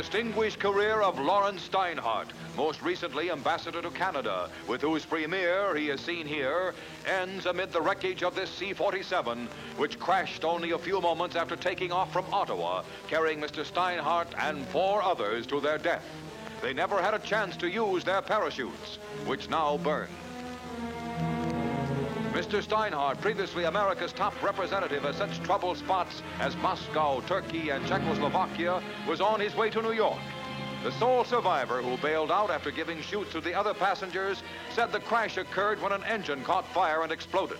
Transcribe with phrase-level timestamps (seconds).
[0.00, 6.00] Distinguished career of Laurence Steinhardt, most recently ambassador to Canada, with whose premier he is
[6.00, 6.72] seen here,
[7.06, 11.92] ends amid the wreckage of this C-47, which crashed only a few moments after taking
[11.92, 13.62] off from Ottawa, carrying Mr.
[13.62, 16.06] Steinhardt and four others to their death.
[16.62, 18.96] They never had a chance to use their parachutes,
[19.26, 20.08] which now burn.
[22.40, 22.62] Mr.
[22.62, 29.20] Steinhardt, previously America's top representative at such troubled spots as Moscow, Turkey, and Czechoslovakia, was
[29.20, 30.18] on his way to New York.
[30.82, 35.00] The sole survivor who bailed out after giving chutes to the other passengers said the
[35.00, 37.58] crash occurred when an engine caught fire and exploded.